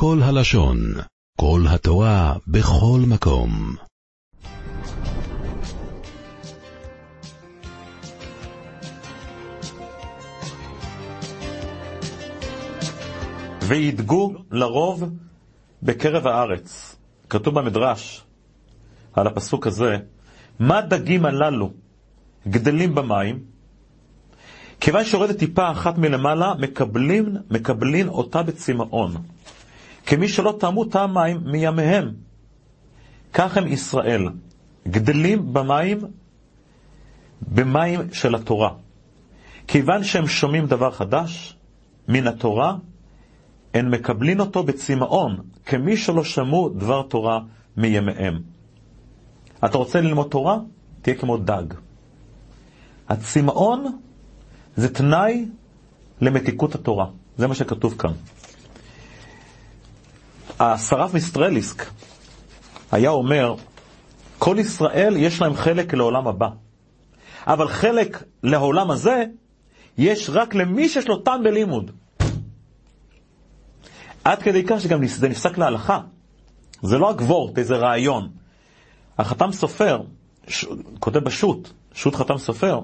כל 0.00 0.18
הלשון, 0.22 0.78
כל 1.40 1.60
התורה, 1.68 2.34
בכל 2.46 3.00
מקום. 3.08 3.50
וידגו 13.62 14.34
לרוב 14.50 15.04
בקרב 15.82 16.26
הארץ. 16.26 16.96
כתוב 17.30 17.54
במדרש 17.54 18.24
על 19.12 19.26
הפסוק 19.26 19.66
הזה, 19.66 19.96
מה 20.58 20.80
דגים 20.80 21.24
הללו 21.24 21.72
גדלים 22.48 22.94
במים? 22.94 23.44
כיוון 24.80 25.04
שיורדת 25.04 25.38
טיפה 25.38 25.70
אחת 25.70 25.98
מלמעלה, 25.98 26.54
מקבלים, 26.58 27.36
מקבלים 27.50 28.08
אותה 28.08 28.42
בצמאון. 28.42 29.16
כמי 30.08 30.28
שלא 30.28 30.56
טעמו 30.60 30.84
טעם 30.84 31.14
מים 31.14 31.40
מימיהם. 31.44 32.12
כך 33.32 33.56
הם 33.56 33.66
ישראל, 33.66 34.28
גדלים 34.88 35.52
במים, 35.52 35.98
במים 37.42 38.00
של 38.12 38.34
התורה. 38.34 38.70
כיוון 39.66 40.04
שהם 40.04 40.26
שומעים 40.26 40.66
דבר 40.66 40.90
חדש 40.90 41.56
מן 42.08 42.26
התורה, 42.26 42.76
הם 43.74 43.90
מקבלים 43.90 44.40
אותו 44.40 44.62
בצמאון, 44.62 45.36
כמי 45.66 45.96
שלא 45.96 46.24
שמעו 46.24 46.68
דבר 46.68 47.02
תורה 47.02 47.40
מימיהם. 47.76 48.42
אתה 49.64 49.78
רוצה 49.78 50.00
ללמוד 50.00 50.28
תורה? 50.30 50.58
תהיה 51.02 51.16
כמו 51.16 51.36
דג. 51.36 51.64
הצמאון 53.08 53.98
זה 54.76 54.94
תנאי 54.94 55.46
למתיקות 56.20 56.74
התורה. 56.74 57.06
זה 57.36 57.46
מה 57.46 57.54
שכתוב 57.54 57.94
כאן. 57.98 58.12
השרף 60.60 61.14
מיסטרליסק 61.14 61.90
היה 62.92 63.10
אומר, 63.10 63.54
כל 64.38 64.56
ישראל 64.58 65.16
יש 65.16 65.42
להם 65.42 65.54
חלק 65.54 65.94
לעולם 65.94 66.28
הבא. 66.28 66.48
אבל 67.46 67.68
חלק 67.68 68.22
לעולם 68.42 68.90
הזה 68.90 69.24
יש 69.98 70.30
רק 70.30 70.54
למי 70.54 70.88
שיש 70.88 71.08
לו 71.08 71.16
טעם 71.16 71.42
בלימוד. 71.42 71.90
עד 74.24 74.42
כדי 74.42 74.64
כך 74.64 74.80
שגם 74.80 75.06
זה 75.06 75.28
נפסק 75.28 75.58
להלכה. 75.58 76.00
זה 76.82 76.98
לא 76.98 77.10
הגבורט, 77.10 77.58
איזה 77.58 77.76
רעיון. 77.76 78.28
החתם 79.18 79.52
סופר, 79.52 80.00
ש... 80.48 80.64
כותב 81.00 81.18
בשו"ת, 81.18 81.72
שו"ת 81.92 82.14
חתם 82.14 82.38
סופר, 82.38 82.80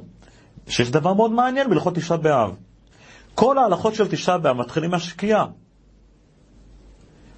שיש 0.69 0.91
דבר 0.91 1.15
מאוד 1.15 1.33
מעניין 1.33 1.71
בהלכות 1.71 1.95
תשעה 1.95 2.17
באב. 2.17 2.55
כל 3.35 3.59
ההלכות 3.59 3.95
של 3.95 4.09
תשעה 4.09 4.39
באב 4.39 4.57
מתחילים 4.57 4.91
מהשקיעה. 4.91 5.47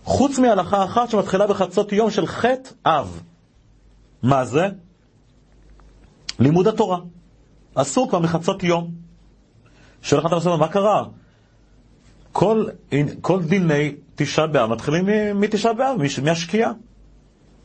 חוץ 0.07 0.39
מהלכה 0.39 0.85
אחת 0.85 1.11
שמתחילה 1.11 1.47
בחצות 1.47 1.93
יום 1.93 2.11
של 2.11 2.27
חטא 2.27 2.71
אב. 2.87 3.23
מה 4.23 4.45
זה? 4.45 4.69
לימוד 6.39 6.69
התורה. 6.69 6.99
אסור 7.75 8.09
כבר 8.09 8.19
מחצות 8.19 8.63
יום. 8.63 8.91
שואל 10.03 10.27
אתה 10.27 10.37
מסוים, 10.37 10.61
מה 10.61 10.69
קרה? 10.69 11.05
כל, 12.33 12.67
כל 13.21 13.43
דיני 13.43 13.95
תשעה 14.15 14.47
באב 14.47 14.71
מתחילים 14.71 15.07
מתשעה 15.41 15.73
באב, 15.73 15.97
מהשקיעה. 16.23 16.73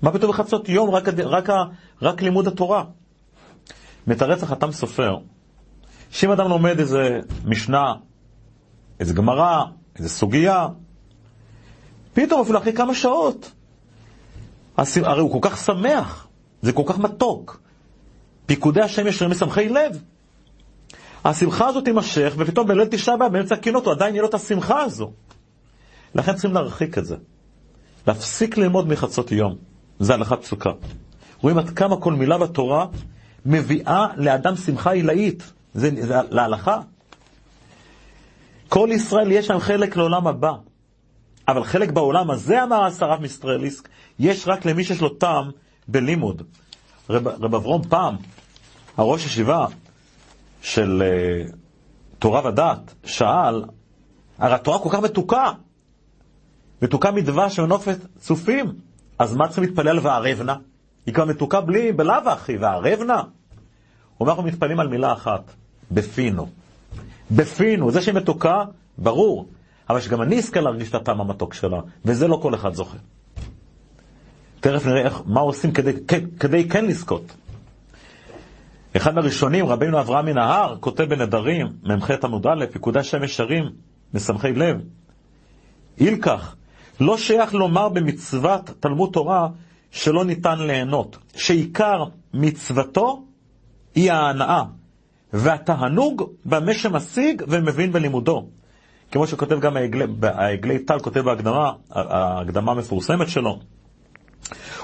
מה 0.02 0.12
פתאום 0.12 0.32
בחצות 0.32 0.70
יום? 0.70 0.90
רק, 0.90 1.08
רק, 1.08 1.50
רק 2.02 2.22
לימוד 2.22 2.48
התורה. 2.48 2.84
מתרץ 4.08 4.44
החתם 4.44 4.72
סופר, 4.72 5.18
שאם 6.10 6.32
אדם 6.32 6.50
לומד 6.50 6.80
איזה 6.80 7.20
משנה, 7.46 7.94
איזה 9.00 9.14
גמרא, 9.14 9.64
איזה 9.98 10.10
סוגיה, 10.10 10.68
פתאום 12.14 12.42
אפילו 12.42 12.60
אחרי 12.60 12.74
כמה 12.74 12.96
שעות, 12.96 13.52
הרי 14.78 15.22
הוא 15.22 15.42
כל 15.42 15.50
כך 15.50 15.58
שמח, 15.58 16.28
זה 16.62 16.74
כל 16.74 16.84
כך 16.86 17.00
מתוק. 17.00 17.62
פיקודי 18.46 18.82
השם 18.82 19.08
ישרים 19.08 19.32
משמחי 19.32 19.70
לב. 19.70 20.02
השמחה 21.26 21.68
הזאת 21.68 21.86
תימשך, 21.86 22.34
ופתאום 22.38 22.68
בליל 22.68 22.88
תשעה 22.92 23.18
באב, 23.18 23.32
באמצע 23.32 23.56
הקינות, 23.56 23.86
הוא 23.86 23.94
עדיין 23.94 24.14
יהיה 24.14 24.22
לו 24.22 24.30
את 24.30 24.34
השמחה 24.34 24.82
הזו. 24.82 25.12
לכן 26.16 26.34
צריכים 26.34 26.54
להרחיק 26.54 26.98
את 26.98 27.06
זה. 27.06 27.16
להפסיק 28.08 28.58
ללמוד 28.58 28.88
מחצות 28.88 29.32
יום. 29.32 29.56
זה 30.00 30.14
הלכת 30.14 30.42
פסוקה. 30.42 30.70
רואים 31.42 31.58
עד 31.58 31.70
כמה 31.70 32.02
כל 32.02 32.14
מילה 32.14 32.38
בתורה 32.38 32.86
מביאה 33.46 34.08
לאדם 34.18 34.56
שמחה 34.56 34.92
עילאית. 34.92 35.44
זה, 35.74 35.90
זה 36.02 36.16
להלכה. 36.30 36.80
כל 38.70 38.90
ישראל 38.92 39.32
יש 39.32 39.48
שם 39.48 39.60
חלק 39.60 39.98
לעולם 39.98 40.28
הבא. 40.28 40.54
אבל 41.48 41.64
חלק 41.64 41.92
בעולם 41.92 42.32
הזה, 42.32 42.64
אמר 42.64 42.84
השרף 42.84 43.20
מיסטרליסק, 43.20 43.90
יש 44.20 44.48
רק 44.48 44.66
למי 44.66 44.84
שיש 44.84 45.02
לו 45.02 45.10
טעם 45.10 45.52
בלימוד. 45.88 46.42
רב, 47.10 47.28
רב 47.28 47.56
אברום 47.56 47.82
פעם, 47.90 48.16
הראש 48.98 49.26
ישיבה 49.26 49.66
של 50.62 51.04
uh, 51.04 51.56
תורה 52.20 52.48
ודת, 52.48 52.94
שאל, 53.06 53.64
הרי 54.38 54.54
התורה 54.54 54.80
כל 54.80 54.90
כך 54.92 55.00
מתוקה, 55.00 55.52
מתוקה 56.82 57.12
מדבש 57.12 57.60
ונופת 57.60 57.98
צופים, 58.20 58.74
אז 59.20 59.36
מה 59.36 59.48
צריך 59.48 59.60
להתפלל 59.60 60.00
וערבנה? 60.00 60.56
היא 61.06 61.14
כבר 61.14 61.26
מתוקה 61.26 61.62
בלי, 61.62 61.92
בלאו 61.92 62.30
הכי, 62.30 62.58
וערבנה? 62.58 63.18
הוא 63.18 63.26
אומר, 64.20 64.32
אנחנו 64.32 64.44
מתפללים 64.44 64.80
על 64.80 64.88
מילה 64.88 65.14
אחת, 65.14 65.52
בפינו. 65.92 66.50
בפינו, 67.32 67.92
זה 67.92 68.02
שהיא 68.02 68.16
מתוקה, 68.16 68.64
ברור, 68.98 69.48
אבל 69.92 70.00
שגם 70.02 70.22
אני 70.22 70.38
אזכה 70.38 70.62
להרגיש 70.62 70.90
את 70.90 70.96
הטעם 70.96 71.22
המתוק 71.22 71.54
שלה, 71.54 71.80
וזה 72.06 72.28
לא 72.28 72.40
כל 72.42 72.56
אחד 72.56 72.74
זוכה. 72.74 72.98
תכף 74.60 74.86
נראה 74.86 75.02
איך, 75.02 75.22
מה 75.26 75.40
עושים 75.40 75.72
כדי, 75.72 75.92
כדי 76.40 76.70
כן 76.70 76.86
לזכות. 76.86 77.36
אחד 78.98 79.16
מהראשונים, 79.16 79.66
רבינו 79.66 80.00
אברהם 80.00 80.26
מן 80.26 80.38
ההר, 80.38 80.78
כותב 80.80 81.04
בנדרים, 81.04 81.68
מ"ח 81.84 82.12
עמוד 82.24 82.48
א', 82.48 82.66
פיקודי 82.72 83.04
שם 83.04 83.24
ישרים, 83.24 83.64
משמחי 84.14 84.54
לב. 84.54 84.82
אילקח, 86.00 86.56
לא 87.00 87.18
שייך 87.18 87.54
לומר 87.54 87.90
במצוות 87.90 88.72
תלמוד 88.80 89.10
תורה 89.14 89.48
שלא 89.92 90.26
ניתן 90.26 90.60
ליהנות, 90.60 91.18
שעיקר 91.36 92.04
מצוותו 92.34 93.24
היא 93.96 94.12
ההנאה, 94.12 94.64
והתענוג 95.34 96.24
במה 96.46 96.74
שמשיג 96.74 97.44
ומבין 97.48 97.92
בלימודו. 97.92 98.48
כמו 99.12 99.28
שכותב 99.28 99.60
גם 99.60 99.78
העגלי 100.24 100.80
טל, 100.80 101.00
כותב 101.00 101.20
בהקדמה, 101.20 101.72
ההקדמה 101.92 102.72
המפורסמת 102.72 103.30
שלו. 103.30 103.60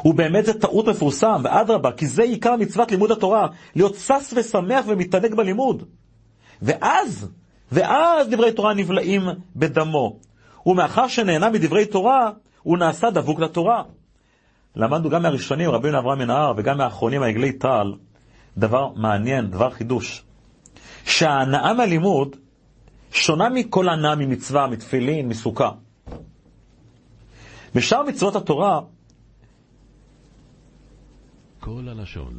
ובאמת 0.05 0.45
זה 0.45 0.59
טעות 0.59 0.87
מפורסם, 0.87 1.41
ואדרבה, 1.43 1.91
כי 1.91 2.07
זה 2.07 2.23
עיקר 2.23 2.55
מצוות 2.55 2.91
לימוד 2.91 3.11
התורה, 3.11 3.47
להיות 3.75 3.95
שש 3.95 4.33
ושמח 4.33 4.85
ומתענג 4.87 5.35
בלימוד. 5.35 5.83
ואז, 6.61 7.29
ואז 7.71 8.29
דברי 8.29 8.51
תורה 8.51 8.73
נבלעים 8.73 9.21
בדמו. 9.55 10.19
ומאחר 10.65 11.07
שנהנה 11.07 11.49
מדברי 11.49 11.85
תורה, 11.85 12.31
הוא 12.63 12.77
נעשה 12.77 13.09
דבוק 13.09 13.39
לתורה. 13.39 13.83
למדנו 14.75 15.09
גם 15.09 15.21
מהראשונים, 15.21 15.69
רבינו 15.69 15.99
אברהם 15.99 16.19
מנהר, 16.19 16.53
וגם 16.57 16.77
מהאחרונים, 16.77 17.23
העגלי 17.23 17.51
טל, 17.51 17.93
דבר 18.57 18.87
מעניין, 18.95 19.51
דבר 19.51 19.69
חידוש. 19.69 20.23
שההנאה 21.05 21.73
מהלימוד 21.73 22.35
שונה 23.11 23.49
מכל 23.49 23.89
הנאה 23.89 24.15
ממצווה, 24.15 24.67
מתפילין, 24.67 25.27
מסוכה. 25.29 25.71
בשאר 27.75 28.03
מצוות 28.03 28.35
התורה, 28.35 28.79
כל 31.59 31.87
הלשון. 31.89 32.33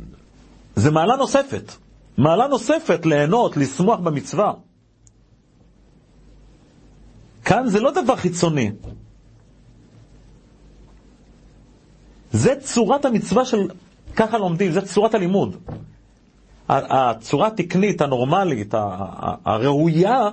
זה 0.76 0.90
מעלה 0.90 1.16
נוספת. 1.16 1.72
מעלה 2.18 2.46
נוספת 2.48 3.06
ליהנות, 3.06 3.56
לשמוח 3.56 3.98
במצווה. 4.00 4.52
כאן 7.44 7.68
זה 7.68 7.80
לא 7.80 7.90
דבר 7.90 8.16
חיצוני. 8.16 8.70
זה 12.32 12.54
צורת 12.60 13.04
המצווה 13.04 13.44
של, 13.44 13.68
ככה 14.16 14.38
לומדים, 14.38 14.72
זה 14.72 14.80
צורת 14.82 15.14
הלימוד. 15.14 15.56
הצורה 16.68 17.46
התקנית, 17.46 18.00
הנורמלית, 18.00 18.74
הראויה, 19.44 20.28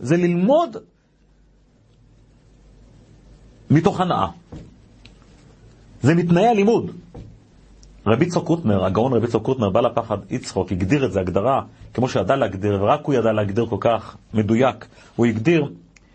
זה 0.00 0.16
ללמוד 0.16 0.76
מתוך 3.70 4.00
הנאה. 4.00 4.26
זה 6.02 6.14
מתנאי 6.14 6.46
הלימוד. 6.46 6.90
רבי 8.06 8.26
צחוק 8.26 8.46
קוטנר, 8.46 8.84
הגאון 8.84 9.12
רבי 9.12 9.26
צחוק 9.26 9.44
קוטנר, 9.44 9.70
בא 9.70 9.80
לפחד 9.80 10.18
יצחוק, 10.30 10.72
הגדיר 10.72 11.04
את 11.04 11.12
זה, 11.12 11.20
הגדרה, 11.20 11.62
כמו 11.94 12.08
שידע 12.08 12.36
להגדיר, 12.36 12.82
ורק 12.82 13.00
הוא 13.04 13.14
ידע 13.14 13.32
להגדיר 13.32 13.66
כל 13.66 13.76
כך 13.80 14.16
מדויק. 14.34 14.86
הוא 15.16 15.26
הגדיר, 15.26 15.72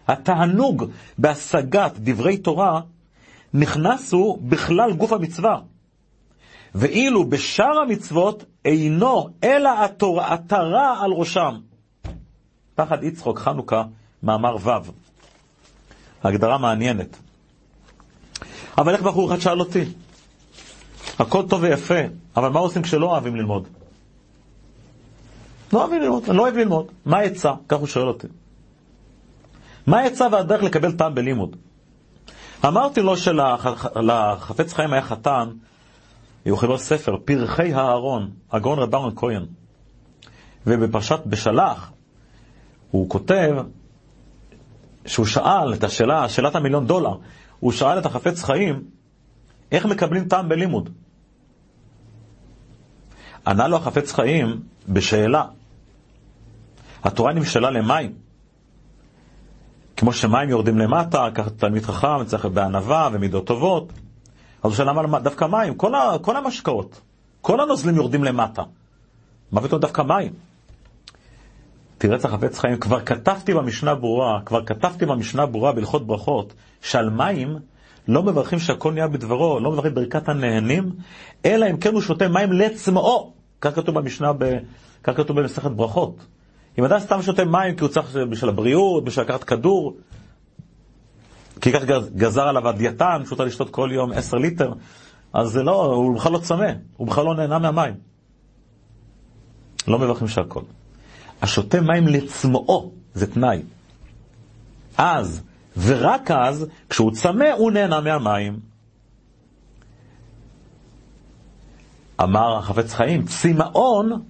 התענוג 0.07 0.85
בהשגת 1.17 1.91
דברי 1.99 2.37
תורה 2.37 2.81
נכנסו 3.53 4.37
בכלל 4.41 4.93
גוף 4.93 5.13
המצווה. 5.13 5.59
ואילו 6.75 7.29
בשאר 7.29 7.79
המצוות 7.83 8.45
אינו 8.65 9.29
אלא 9.43 9.83
התורה, 9.83 10.33
התרה 10.33 11.03
על 11.03 11.11
ראשם. 11.11 11.55
פחד 12.75 13.03
יצחוק, 13.03 13.39
חנוכה, 13.39 13.83
מאמר 14.23 14.55
ו'. 14.55 14.69
הגדרה 16.23 16.57
מעניינת. 16.57 17.17
אבל 18.77 18.93
איך 18.93 19.01
בחור 19.01 19.29
אחד 19.29 19.39
שאל 19.39 19.59
אותי? 19.59 19.85
הכל 21.19 21.43
טוב 21.49 21.63
ויפה, 21.63 21.99
אבל 22.37 22.49
מה 22.49 22.59
עושים 22.59 22.81
כשלא 22.81 23.05
אוהבים 23.05 23.35
ללמוד? 23.35 23.67
לא 25.73 25.81
אוהבים 25.81 26.01
ללמוד, 26.01 26.23
אני 26.29 26.37
לא 26.37 26.41
אוהב 26.41 26.55
ללמוד. 26.55 26.85
מה 27.05 27.17
העצה? 27.17 27.53
כך 27.67 27.77
הוא 27.77 27.87
שואל 27.87 28.07
אותי. 28.07 28.27
מה 29.87 29.99
העצה 29.99 30.27
והדרך 30.31 30.63
לקבל 30.63 30.91
טעם 30.91 31.15
בלימוד? 31.15 31.55
אמרתי 32.65 33.01
לו 33.01 33.17
שלחפץ 33.17 34.73
חיים 34.73 34.93
היה 34.93 35.01
חתן, 35.01 35.49
הוא 36.45 36.57
חיבר 36.57 36.77
ספר, 36.77 37.17
פרחי 37.25 37.73
הארון, 37.73 38.31
הגאון 38.51 38.79
רב 38.79 38.95
אהרון 38.95 39.13
כהן. 39.15 39.45
ובפרשת 40.67 41.19
בשלח, 41.25 41.91
הוא 42.91 43.09
כותב 43.09 43.55
שהוא 45.05 45.25
שאל 45.25 45.73
את 45.73 45.83
השאלה, 45.83 46.29
שאלת 46.29 46.55
המיליון 46.55 46.87
דולר, 46.87 47.17
הוא 47.59 47.71
שאל 47.71 47.99
את 47.99 48.05
החפץ 48.05 48.43
חיים, 48.43 48.83
איך 49.71 49.85
מקבלים 49.85 50.27
טעם 50.27 50.49
בלימוד? 50.49 50.89
ענה 53.47 53.67
לו 53.67 53.77
החפץ 53.77 54.11
חיים 54.11 54.61
בשאלה, 54.89 55.45
התורה 57.03 57.33
נמשלה 57.33 57.71
למים. 57.71 58.13
כמו 59.97 60.13
שמים 60.13 60.49
יורדים 60.49 60.77
למטה, 60.77 61.27
ככה 61.35 61.49
תלמיד 61.49 61.83
חכם 61.83 62.25
צריך 62.25 62.45
בענווה 62.45 63.09
ומידות 63.13 63.47
טובות. 63.47 63.93
אז 63.93 63.99
הוא 64.63 64.73
שאל 64.73 64.89
למה 64.89 65.19
דווקא 65.19 65.45
מים? 65.45 65.75
כל, 65.75 65.95
ה, 65.95 66.17
כל 66.21 66.37
המשקאות, 66.37 67.01
כל 67.41 67.61
הנוזלים 67.61 67.95
יורדים 67.95 68.23
למטה. 68.23 68.63
מה 69.51 69.61
פתאום 69.61 69.81
דווקא 69.81 70.01
מים? 70.01 70.33
את 71.97 72.25
החפץ 72.25 72.59
חיים, 72.59 72.77
כבר 72.77 72.99
כתבתי 72.99 73.53
במשנה 73.53 73.95
ברורה, 73.95 74.39
כבר 74.45 74.65
כתבתי 74.65 75.05
במשנה 75.05 75.45
ברורה 75.45 75.71
בהלכות 75.71 76.07
ברכות, 76.07 76.53
שעל 76.81 77.09
מים 77.09 77.57
לא 78.07 78.23
מברכים 78.23 78.59
שהכל 78.59 78.93
נהיה 78.93 79.07
בדברו, 79.07 79.59
לא 79.59 79.71
מברכים 79.71 79.93
ברכת 79.93 80.29
הנהנים, 80.29 80.91
אלא 81.45 81.69
אם 81.71 81.77
כן 81.77 81.93
הוא 81.93 82.01
שותה 82.01 82.27
מים 82.27 82.51
לצמאו. 82.51 83.33
כך 83.61 83.75
כתוב 83.75 83.95
במשנה, 83.95 84.33
ב... 84.33 84.57
כך 85.03 85.17
כתוב 85.17 85.41
במסכת 85.41 85.71
ברכות. 85.71 86.25
אם 86.79 86.83
אדם 86.83 86.99
סתם 86.99 87.21
שותה 87.21 87.45
מים 87.45 87.75
כי 87.75 87.83
הוא 87.83 87.89
צריך 87.89 88.15
בשביל 88.15 88.49
הבריאות, 88.49 89.03
בשביל 89.03 89.25
לקחת 89.25 89.43
כדור, 89.43 89.97
כי 91.61 91.71
כך 91.71 91.83
גזר 92.15 92.41
עליו 92.47 92.67
הדיאטן, 92.67 93.21
שהוא 93.25 93.37
צריך 93.37 93.49
לשתות 93.49 93.69
כל 93.69 93.89
יום 93.93 94.11
עשר 94.11 94.37
ליטר, 94.37 94.73
אז 95.33 95.49
זה 95.49 95.63
לא, 95.63 95.85
הוא 95.85 96.15
בכלל 96.15 96.31
לא 96.31 96.37
צמא, 96.37 96.71
הוא 96.97 97.07
בכלל 97.07 97.25
לא 97.25 97.35
נהנה 97.35 97.59
מהמים. 97.59 97.93
לא 99.87 99.99
מברכים 99.99 100.27
שהכל. 100.27 100.61
השותה 101.41 101.81
מים 101.81 102.07
לצמאו 102.07 102.91
זה 103.13 103.33
תנאי. 103.33 103.61
אז, 104.97 105.41
ורק 105.77 106.31
אז, 106.31 106.67
כשהוא 106.89 107.11
צמא, 107.11 107.51
הוא 107.57 107.71
נהנה 107.71 108.01
מהמים. 108.01 108.59
אמר 112.23 112.57
החפץ 112.57 112.93
חיים, 112.93 113.25
צמאון 113.25 114.23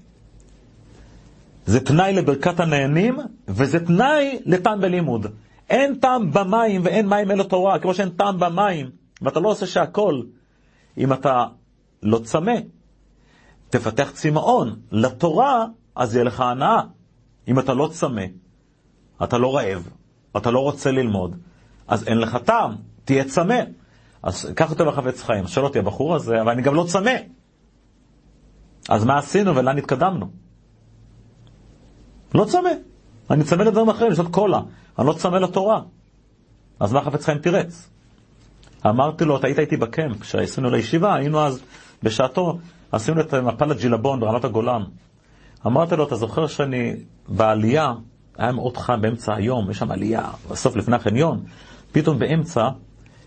זה 1.66 1.80
תנאי 1.80 2.14
לברכת 2.14 2.60
הנהנים, 2.60 3.20
וזה 3.48 3.86
תנאי 3.86 4.40
לטעם 4.46 4.82
בלימוד. 4.82 5.28
אין 5.70 5.96
טעם 5.96 6.32
במים 6.32 6.82
ואין 6.84 7.08
מים 7.08 7.32
אל 7.32 7.42
התורה, 7.42 7.80
כמו 7.80 7.94
שאין 7.94 8.10
טעם 8.10 8.40
במים, 8.40 8.90
ואתה 9.22 9.40
לא 9.40 9.50
עושה 9.50 9.66
שהכל. 9.66 10.22
אם 10.98 11.14
אתה 11.14 11.46
לא 12.04 12.20
צמא, 12.24 12.56
תפתח 13.70 14.12
צמאון 14.12 14.80
לתורה, 14.92 15.66
אז 15.96 16.16
יהיה 16.16 16.24
לך 16.24 16.40
הנאה. 16.40 16.82
אם 17.48 17.60
אתה 17.60 17.74
לא 17.74 17.90
צמא, 17.92 18.22
אתה 19.24 19.38
לא 19.38 19.56
רעב, 19.56 19.90
אתה 20.38 20.52
לא 20.52 20.60
רוצה 20.60 20.92
ללמוד, 20.92 21.36
אז 21.88 22.08
אין 22.08 22.18
לך 22.18 22.36
טעם, 22.36 22.76
תהיה 23.06 23.24
צמא. 23.24 23.60
אז 24.24 24.52
קח 24.56 24.72
אותו 24.72 24.86
בחפץ 24.86 25.24
חיים, 25.24 25.48
שואל 25.48 25.66
אותי 25.66 25.80
הבחור 25.80 26.16
הזה, 26.16 26.42
אבל 26.42 26.52
אני 26.52 26.62
גם 26.62 26.76
לא 26.76 26.86
צמא. 26.88 27.12
אז 28.90 29.06
מה 29.06 29.18
עשינו 29.18 29.56
ולאן 29.56 29.78
התקדמנו? 29.78 30.30
לא 32.34 32.46
צמא. 32.46 32.70
אני 33.30 33.44
צמא 33.44 33.64
לדברים 33.64 33.90
אחרים, 33.90 34.12
לשתות 34.12 34.32
קולה. 34.32 34.62
אני 35.00 35.08
לא 35.08 35.14
צמא 35.14 35.38
לתורה. 35.38 35.82
אז 36.80 36.94
מה 36.94 37.02
חפץ 37.02 37.26
חיים 37.26 37.38
תירץ? 37.38 37.90
אמרתי 38.86 39.26
לו, 39.26 39.38
אתה 39.38 39.48
היית 39.48 39.60
איתי 39.60 39.78
בקמפ, 39.78 40.22
כשעשינו 40.22 40.70
לישיבה, 40.70 41.16
היינו 41.16 41.40
אז, 41.40 41.64
בשעתו, 42.04 42.58
עשינו 42.92 43.22
את 43.22 43.34
מפל 43.34 43.72
הג'ילבון 43.72 44.20
ברמת 44.20 44.44
הגולן. 44.46 44.84
אמרתי 45.68 45.96
לו, 45.96 46.08
אתה 46.08 46.16
זוכר 46.16 46.48
שאני 46.48 46.96
בעלייה, 47.28 47.94
היה 48.38 48.52
מאוד 48.52 48.78
חם 48.78 49.02
באמצע 49.02 49.36
היום, 49.36 49.72
יש 49.72 49.78
שם 49.78 49.92
עלייה, 49.92 50.30
בסוף 50.52 50.76
לפני 50.76 50.96
החניון, 50.96 51.44
פתאום 51.92 52.20
באמצע 52.20 52.70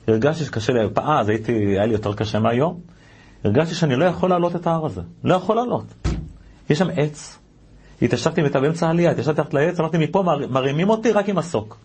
הרגשתי 0.09 0.45
שקשה 0.45 0.73
לי, 0.73 0.81
אז 0.97 1.29
הייתי, 1.29 1.53
היה 1.53 1.87
לי 1.87 1.93
יותר 1.93 2.15
קשה 2.15 2.39
מהיום, 2.39 2.81
הרגשתי 3.45 3.75
שאני 3.75 3.97
לא 3.97 4.05
יכול 4.05 4.31
לעלות 4.31 4.57
את 4.57 4.67
ההר 4.67 4.87
הזה, 4.87 5.01
לא 5.25 5.35
יכול 5.35 5.57
לעלות. 5.57 5.85
יש 6.71 6.79
שם 6.79 6.89
עץ, 6.97 7.39
התיישבתי 8.03 8.43
איתה 8.43 8.61
באמצע 8.61 8.87
העלייה, 8.87 9.11
התיישבתי 9.11 9.43
תחת 9.43 9.55
לעץ, 9.55 9.81
אמרתי, 9.81 9.99
מפה 9.99 10.23
מרימים 10.51 10.91
אותי 10.91 11.13
רק 11.13 11.29
עם 11.29 11.37
מסוק. 11.37 11.79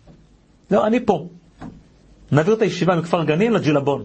לא, 0.70 0.86
אני 0.86 1.06
פה. 1.06 1.28
נעביר 2.32 2.54
את 2.54 2.62
הישיבה 2.62 2.96
מכפר 2.96 3.24
גנים 3.24 3.52
לג'ילבון. 3.52 4.04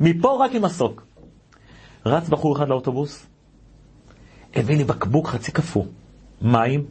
מפה 0.00 0.44
רק 0.44 0.54
עם 0.54 0.62
מסוק. 0.62 1.06
רץ 2.06 2.28
בחור 2.28 2.56
אחד 2.56 2.68
לאוטובוס, 2.68 3.26
הביא 4.56 4.76
לי 4.76 4.84
בקבוק 4.84 5.28
חצי 5.28 5.52
קפוא, 5.52 5.84
מים, 6.42 6.84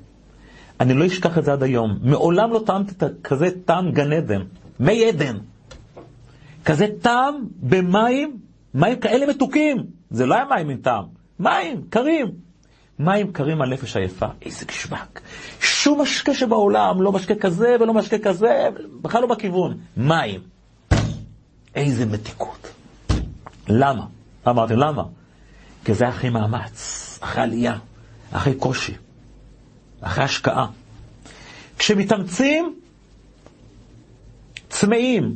אני 0.80 0.94
לא 0.94 1.06
אשכח 1.06 1.38
את 1.38 1.46
זה 1.46 1.54
עד 1.54 1.64
היום. 1.64 1.98
מעולם 2.02 2.54
לא 2.54 2.64
טעמתי 2.66 3.06
כזה 3.24 3.48
טעם 3.66 3.92
גן 3.92 4.14
עדן, 4.14 4.42
מי 4.80 5.06
עדן. 5.06 5.38
כזה 6.66 6.88
טעם 7.02 7.36
במים, 7.62 8.38
מים 8.74 9.00
כאלה 9.00 9.26
מתוקים. 9.28 9.78
זה 10.12 10.26
לא 10.26 10.36
היה 10.36 10.46
מים 10.46 10.70
עם 10.70 10.78
טעם, 10.78 11.04
מים 11.40 11.82
קרים. 11.90 12.28
מים 13.00 13.32
קרים 13.32 13.62
על 13.62 13.70
נפש 13.70 13.98
עייפה, 13.98 14.26
איזה 14.42 14.66
גשמק. 14.66 15.22
שום 15.60 16.02
משקה 16.02 16.34
שבעולם, 16.34 17.02
לא 17.02 17.12
משקה 17.12 17.36
כזה 17.36 17.76
ולא 17.80 17.94
משקה 17.94 18.18
כזה, 18.20 18.68
בכלל 19.02 19.22
לא 19.22 19.28
בכיוון. 19.28 19.78
מים. 19.98 20.40
איזה 21.76 22.06
מתיקות. 22.06 22.68
למה? 23.68 24.06
אמרתי, 24.48 24.76
למה? 24.76 25.04
כי 25.86 25.94
זה 25.94 26.10
אחרי 26.10 26.30
מאמץ, 26.30 27.03
אחרי 27.24 27.44
עלייה, 27.44 27.78
אחרי 28.32 28.56
קושי, 28.56 28.94
אחרי 30.02 30.24
השקעה. 30.24 30.68
כשמתאמצים, 31.78 32.76
צמאים. 34.70 35.36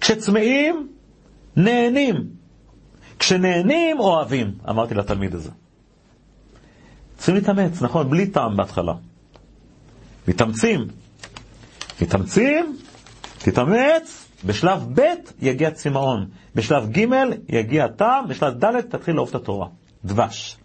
כשצמאים, 0.00 0.88
נהנים. 1.56 2.30
כשנהנים, 3.18 4.00
אוהבים, 4.00 4.54
אמרתי 4.68 4.94
לתלמיד 4.94 5.34
הזה. 5.34 5.50
צריכים 7.16 7.34
להתאמץ, 7.34 7.82
נכון, 7.82 8.10
בלי 8.10 8.26
טעם 8.26 8.56
בהתחלה. 8.56 8.94
מתאמצים. 10.28 10.88
מתאמצים, 12.02 12.76
תתאמץ, 13.38 14.28
בשלב 14.44 15.00
ב' 15.00 15.00
יגיע 15.40 15.70
צמאון, 15.70 16.28
בשלב 16.54 16.90
ג' 16.90 17.06
יגיע 17.48 17.88
טעם, 17.88 18.28
בשלב 18.28 18.64
ד' 18.64 18.80
תתחיל 18.80 19.14
לאהוב 19.14 19.28
את 19.28 19.34
התורה. 19.34 19.66
דבש. 20.04 20.56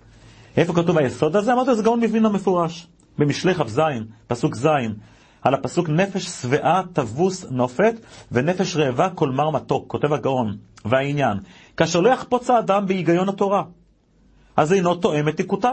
איפה 0.58 0.74
כתוב 0.74 0.98
היסוד 0.98 1.36
הזה? 1.36 1.54
אמרתי, 1.54 1.76
זה 1.76 1.84
גאון 1.84 2.00
מבינה 2.00 2.30
מפורש. 2.30 2.88
במשלי 3.18 3.56
כ"ז, 3.56 3.82
פסוק 4.28 4.56
ז', 4.56 4.68
על 5.42 5.54
הפסוק 5.54 5.90
נפש 5.90 6.26
שבעה 6.26 6.82
תבוס 6.94 7.46
נופת 7.52 7.96
ונפש 8.32 8.76
רעבה 8.76 9.10
כל 9.10 9.30
מר 9.30 9.50
מתוק, 9.50 9.92
כותב 9.92 10.14
הגאון. 10.14 10.58
והעניין, 10.86 11.38
כאשר 11.78 12.00
לא 12.00 12.10
יחפוץ 12.10 12.50
האדם 12.50 12.86
בהיגיון 12.88 13.30
התורה, 13.30 13.64
אז 14.58 14.74
אינו 14.74 14.96
תואם 14.96 15.30
את 15.30 15.38
תיקותה. 15.38 15.72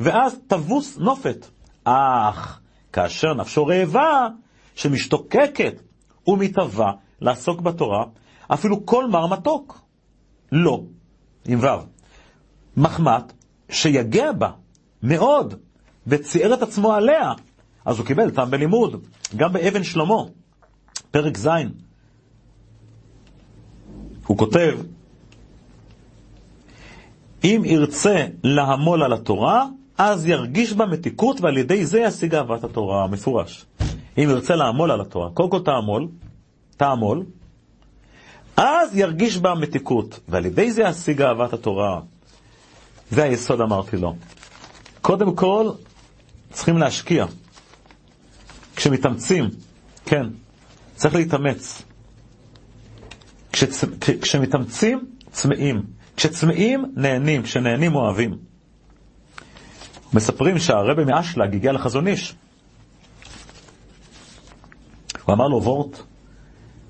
ואז 0.00 0.38
תבוס 0.46 0.98
נופת. 0.98 1.46
אך 1.84 2.60
כאשר 2.92 3.34
נפשו 3.34 3.66
רעבה, 3.66 4.28
שמשתוקקת 4.74 5.82
ומתהווה 6.26 6.92
לעסוק 7.20 7.60
בתורה, 7.60 8.04
אפילו 8.48 8.86
כל 8.86 9.06
מר 9.10 9.26
מתוק. 9.26 9.80
לא, 10.52 10.82
עם 11.48 11.58
ו', 11.58 11.93
מחמת 12.76 13.32
שיגע 13.68 14.32
בה 14.32 14.50
מאוד, 15.02 15.54
וציער 16.06 16.54
את 16.54 16.62
עצמו 16.62 16.92
עליה, 16.92 17.32
אז 17.84 17.98
הוא 17.98 18.06
קיבל 18.06 18.30
טעם 18.30 18.50
בלימוד, 18.50 19.06
גם 19.36 19.52
באבן 19.52 19.84
שלמה, 19.84 20.22
פרק 21.10 21.36
ז', 21.36 21.48
הוא 24.26 24.38
כותב, 24.38 24.78
אם 27.44 27.62
ירצה 27.64 28.26
לעמול 28.44 29.02
על 29.02 29.12
התורה, 29.12 29.66
אז 29.98 30.26
ירגיש 30.26 30.72
בה 30.72 30.86
מתיקות, 30.86 31.40
ועל 31.40 31.58
ידי 31.58 31.86
זה 31.86 32.00
ישיג 32.00 32.34
אהבת 32.34 32.64
התורה, 32.64 33.06
מפורש. 33.06 33.66
אם 34.18 34.22
ירצה 34.30 34.56
לעמול 34.56 34.90
על 34.90 35.00
התורה, 35.00 35.30
קודם 35.30 35.50
כל 35.50 35.60
תעמול, 35.64 36.08
תעמול, 36.76 37.24
אז 38.56 38.96
ירגיש 38.96 39.38
בה 39.38 39.54
מתיקות, 39.54 40.20
ועל 40.28 40.46
ידי 40.46 40.70
זה 40.72 40.82
ישיג 40.82 41.22
אהבת 41.22 41.52
התורה. 41.52 42.00
זה 43.10 43.22
היסוד 43.22 43.60
אמרתי 43.60 43.96
לו. 43.96 44.16
קודם 45.00 45.36
כל, 45.36 45.70
צריכים 46.52 46.78
להשקיע. 46.78 47.26
כשמתאמצים, 48.76 49.50
כן, 50.06 50.26
צריך 50.96 51.14
להתאמץ. 51.14 51.82
כשצ... 53.52 53.84
כשמתאמצים, 54.20 55.04
צמאים. 55.32 55.82
כשצמאים, 56.16 56.84
נהנים. 56.96 57.42
כשנהנים, 57.42 57.94
אוהבים. 57.94 58.38
מספרים 60.12 60.58
שהרבי 60.58 61.04
מאשלג 61.04 61.54
הגיע 61.54 61.72
לחזון 61.72 62.06
איש. 62.06 62.34
הוא 65.24 65.34
אמר 65.34 65.48
לו 65.48 65.62
וורט 65.62 65.98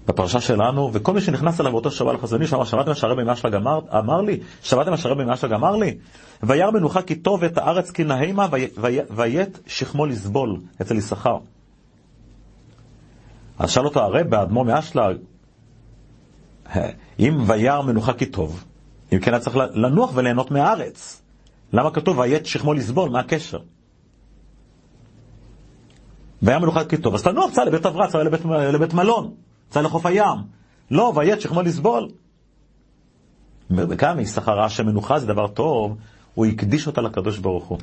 בפרשה 0.06 0.40
שלנו, 0.40 0.90
וכל 0.92 1.12
מי 1.12 1.20
שנכנס 1.20 1.61
אליו 1.61 1.73
באותו 1.73 1.90
שבת 1.90 2.14
לחזון 2.14 2.42
איש, 2.42 2.54
אמר, 2.54 2.64
שמעתם 2.64 2.94
שהרבי 2.94 3.25
מאשלג 3.25 3.54
אמר, 3.54 4.20
לי? 4.20 4.40
שמעתם 4.62 4.90
מה 4.90 4.96
שהרבי 4.96 5.25
מאשלג 5.25 5.52
אמר 5.52 5.76
לי? 5.76 5.96
וירא 6.42 6.70
מנוחה 6.70 7.02
כי 7.02 7.14
טוב 7.14 7.44
את 7.44 7.58
הארץ 7.58 7.90
כי 7.90 8.04
נהימה, 8.04 8.46
ויית 9.11 9.61
שכמו 9.66 10.06
לסבול 10.06 10.61
אצל 10.82 10.96
יששכר. 10.96 11.38
אז 13.58 13.70
שאל 13.70 13.84
אותו 13.84 14.00
הרב, 14.00 14.34
האדמו"ר 14.34 14.64
מאשלג, 14.64 15.16
אם 17.18 17.44
וירא 17.46 17.82
מנוחה 17.82 18.12
כי 18.12 18.26
טוב, 18.26 18.64
אם 19.12 19.18
כן 19.18 19.32
היה 19.32 19.40
צריך 19.40 19.56
לנוח 19.56 20.11
וליהנות 20.14 20.50
מהארץ. 20.50 21.23
למה 21.73 21.90
כתוב 21.90 22.18
ויית 22.18 22.46
שכמו 22.46 22.75
לסבול? 22.75 23.11
מה 23.11 23.20
הקשר? 23.20 23.58
והיה 26.42 26.58
מנוחה 26.58 26.84
כי 26.84 26.96
טוב, 26.96 27.14
אז 27.14 27.23
תנוח, 27.23 27.50
צא 27.50 27.64
לבית 27.64 27.87
אברץ, 27.87 28.12
צא 28.12 28.18
לבית, 28.18 28.40
לבית 28.44 28.94
מלון, 28.94 29.34
צא 29.75 29.81
לחוף 29.81 30.07
הים. 30.07 30.38
לא, 30.90 31.12
ויית 31.16 31.40
שכמו 31.40 31.62
לסבול. 31.62 32.09
וכאן 33.71 34.21
יששכר 34.21 34.52
ראה 34.52 34.69
שמנוחה 34.69 35.19
זה 35.19 35.26
דבר 35.26 35.49
טוב, 35.49 35.97
הוא 36.35 36.47
הקדיש 36.47 36.87
אותה 36.87 37.00
לקדוש 37.00 37.38
ברוך 37.38 37.64
הוא. 37.64 37.78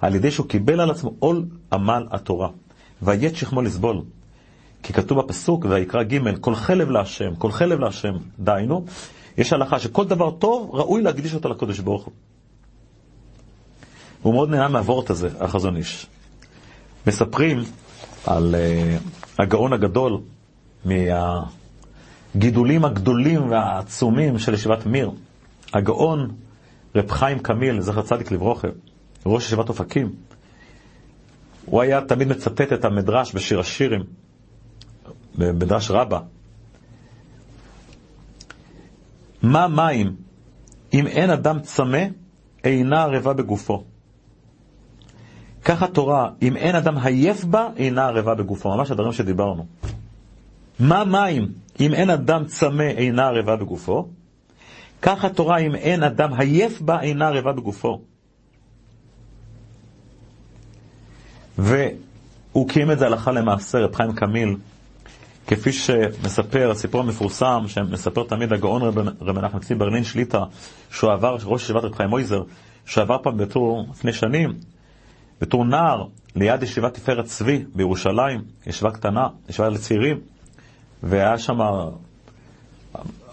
על 0.00 0.14
ידי 0.14 0.30
שהוא 0.30 0.46
קיבל 0.46 0.80
על 0.80 0.90
עצמו 0.90 1.14
עול 1.18 1.44
עמל 1.72 2.06
התורה. 2.10 2.48
ויית 3.02 3.36
שכמו 3.36 3.62
לסבול. 3.62 4.02
כי 4.82 4.92
כתוב 4.92 5.20
בפסוק, 5.20 5.66
ויקרא 5.68 6.02
ג' 6.02 6.40
כל 6.40 6.54
חלב 6.54 6.90
להשם, 6.90 7.34
כל 7.34 7.52
חלב 7.52 7.80
להשם. 7.80 8.14
דהיינו, 8.38 8.84
יש 9.38 9.52
הלכה 9.52 9.78
שכל 9.78 10.04
דבר 10.04 10.30
טוב 10.30 10.70
ראוי 10.74 11.02
להקדיש 11.02 11.34
אותו 11.34 11.48
לקדוש 11.48 11.78
ברוך 11.78 12.04
הוא. 12.04 12.12
הוא 14.22 14.34
מאוד 14.34 14.50
נהנה 14.50 14.68
מהוורט 14.68 15.10
הזה, 15.10 15.28
החזון 15.40 15.76
איש. 15.76 16.06
מספרים 17.06 17.62
על 18.26 18.54
uh, 18.54 19.42
הגאון 19.42 19.72
הגדול 19.72 20.20
מהגידולים 20.84 22.84
הגדולים 22.84 23.50
והעצומים 23.50 24.38
של 24.38 24.54
ישיבת 24.54 24.86
מיר. 24.86 25.10
הגאון 25.74 26.30
רב 26.94 27.10
חיים 27.10 27.38
קמיל, 27.38 27.80
זכר 27.80 28.02
צדיק 28.02 28.32
לברוכה, 28.32 28.68
ראש 29.26 29.46
ישיבת 29.46 29.68
אופקים. 29.68 30.12
הוא 31.66 31.82
היה 31.82 32.00
תמיד 32.00 32.28
מצטט 32.28 32.72
את 32.72 32.84
המדרש 32.84 33.34
בשיר 33.34 33.60
השירים, 33.60 34.02
במדרש 35.38 35.90
רבה. 35.90 36.20
מה 39.42 39.68
מים 39.68 40.16
אם 40.92 41.06
אין 41.06 41.30
אדם 41.30 41.60
צמא, 41.60 42.04
אינה 42.64 43.02
ערבה 43.02 43.32
בגופו. 43.32 43.84
כך 45.64 45.82
התורה, 45.82 46.30
אם 46.42 46.56
אין 46.56 46.74
אדם 46.74 46.98
עייף 46.98 47.44
בה, 47.44 47.68
אינה 47.76 48.06
ערבה 48.06 48.34
בגופו. 48.34 48.76
ממש 48.76 48.90
הדברים 48.90 49.12
שדיברנו. 49.12 49.66
מה 50.80 51.04
מים 51.04 51.52
אם 51.80 51.94
אין 51.94 52.10
אדם 52.10 52.44
צמא, 52.44 52.82
אינה 52.82 53.26
ערבה 53.26 53.56
בגופו? 53.56 54.08
כך 55.02 55.24
התורה, 55.24 55.58
אם 55.58 55.74
אין 55.74 56.02
אדם 56.02 56.34
עייף 56.40 56.80
בה, 56.80 57.00
אינה 57.00 57.28
ערבה 57.28 57.52
בגופו. 57.52 58.00
והוא 61.58 62.68
קיים 62.68 62.90
את 62.90 62.98
זה 62.98 63.06
הלכה 63.06 63.32
למעשה, 63.32 63.78
רב 63.78 63.94
חיים 63.94 64.12
קמיל, 64.12 64.56
כפי 65.46 65.72
שמספר, 65.72 66.70
הסיפור 66.70 67.00
המפורסם, 67.00 67.64
שמספר 67.66 68.24
תמיד 68.24 68.52
הגאון 68.52 68.82
רב 69.20 69.32
מנחם 69.32 69.58
צבי 69.58 69.74
ברלין 69.74 70.04
שליטא, 70.04 70.42
שהוא 70.90 71.12
עבר, 71.12 71.36
ראש 71.44 71.62
ישיבת 71.62 71.84
רב 71.84 71.94
חיים 71.94 72.10
מויזר, 72.10 72.42
שהוא 72.86 73.02
עבר 73.02 73.16
פעם 73.22 73.36
בתור, 73.36 73.86
לפני 73.90 74.12
שנים, 74.12 74.52
בתור 75.40 75.64
נער, 75.64 76.04
ליד 76.36 76.62
ישיבת 76.62 76.94
תפארת 76.94 77.24
צבי 77.24 77.64
בירושלים, 77.74 78.42
ישיבה 78.66 78.90
קטנה, 78.90 79.28
ישיבה 79.48 79.68
לצעירים, 79.68 80.20
והיה 81.02 81.38
שם, 81.38 81.58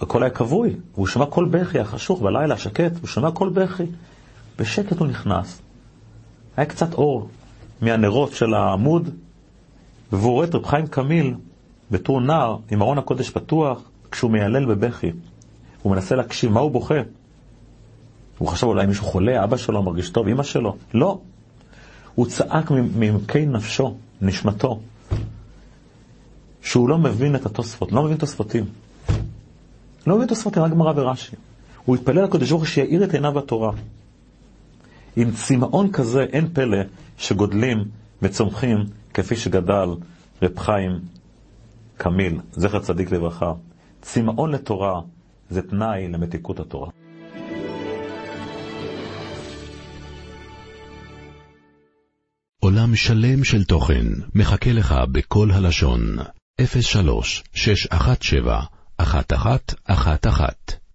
הכל 0.01 0.23
היה 0.23 0.29
כבוי, 0.29 0.75
והוא 0.93 1.07
שמע 1.07 1.25
קול 1.25 1.45
בכי, 1.45 1.79
החשוך 1.79 2.21
בלילה, 2.21 2.57
שקט, 2.57 2.91
הוא 3.01 3.07
שמע 3.07 3.31
קול 3.31 3.49
בכי, 3.49 3.83
בשקט 4.59 4.99
הוא 4.99 5.07
נכנס. 5.07 5.61
היה 6.57 6.65
קצת 6.65 6.93
אור 6.93 7.29
מהנרות 7.81 8.33
של 8.33 8.53
העמוד, 8.53 9.09
והוא 10.11 10.31
רואה 10.31 10.45
את 10.45 10.55
רב 10.55 10.65
חיים 10.65 10.87
קמיל 10.87 11.33
בתור 11.91 12.21
נער 12.21 12.57
עם 12.71 12.81
ארון 12.81 12.97
הקודש 12.97 13.29
פתוח, 13.29 13.81
כשהוא 14.11 14.31
מיילל 14.31 14.65
בבכי. 14.65 15.11
הוא 15.81 15.91
מנסה 15.91 16.15
להקשיב, 16.15 16.51
מה 16.51 16.59
הוא 16.59 16.71
בוכה? 16.71 16.99
הוא 18.37 18.47
חשב 18.47 18.67
אולי 18.67 18.85
מישהו 18.85 19.05
חולה, 19.05 19.43
אבא 19.43 19.57
שלו 19.57 19.83
מרגיש 19.83 20.09
טוב, 20.09 20.27
אמא 20.27 20.43
שלו. 20.43 20.75
לא. 20.93 21.19
הוא 22.15 22.25
צעק 22.27 22.71
מעמקי 22.95 23.45
נפשו, 23.45 23.95
נשמתו, 24.21 24.79
שהוא 26.67 26.89
לא 26.89 26.97
מבין 26.97 27.35
את 27.35 27.45
התוספות, 27.45 27.91
לא 27.91 28.03
מבין 28.03 28.17
תוספותים. 28.17 28.65
לא 30.07 30.15
מבין 30.15 30.27
תוספותים, 30.27 30.63
רק 30.63 30.71
גמרא 30.71 30.93
ורש"י. 30.95 31.35
הוא 31.85 31.95
התפלל 31.95 32.23
לקדוש 32.23 32.49
ברוך 32.49 32.61
הוא 32.61 32.67
שיאיר 32.67 33.03
את 33.03 33.13
עיניו 33.13 33.31
בתורה. 33.31 33.71
עם 35.15 35.31
צמאון 35.31 35.91
כזה 35.91 36.23
אין 36.23 36.49
פלא 36.53 36.77
שגודלים 37.17 37.77
וצומחים 38.21 38.77
כפי 39.13 39.35
שגדל 39.35 39.89
רב 40.41 40.59
חיים 40.59 40.99
קמיל, 41.97 42.39
זכר 42.51 42.79
צדיק 42.79 43.11
לברכה. 43.11 43.53
צמאון 44.01 44.51
לתורה 44.51 45.01
זה 45.49 45.61
תנאי 45.61 46.07
למתיקות 46.07 46.59
התורה. 46.59 46.89
עולם 52.59 52.95
שלם 52.95 53.43
של 53.43 53.63
תוכן 53.63 54.05
מחכה 54.35 54.71
לך 54.71 54.95
בכל 55.11 55.51
הלשון, 55.51 56.17
03 56.59 57.43
617 57.53 58.69
1111 58.97 60.86